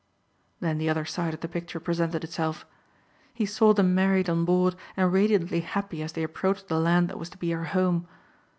Then 0.61 0.79
the 0.79 0.89
other 0.89 1.05
side 1.05 1.31
of 1.35 1.41
the 1.41 1.47
picture 1.47 1.79
presented 1.79 2.23
itself. 2.23 2.65
He 3.35 3.45
saw 3.45 3.71
them 3.71 3.93
married 3.93 4.31
on 4.31 4.45
board 4.45 4.75
and 4.97 5.13
radiantly 5.13 5.59
happy 5.59 6.01
as 6.01 6.13
they 6.13 6.23
approached 6.23 6.69
the 6.69 6.79
land 6.79 7.07
that 7.09 7.19
was 7.19 7.29
to 7.29 7.37
be 7.37 7.51
her 7.51 7.65
home. 7.65 8.07